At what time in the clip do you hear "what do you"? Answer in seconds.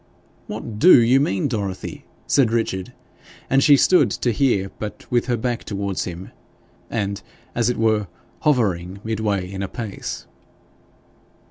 0.47-1.19